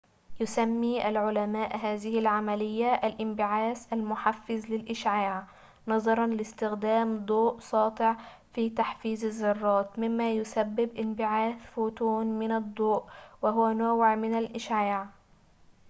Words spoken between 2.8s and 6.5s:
الانبعاث المحفِّز للإشعاع نظراً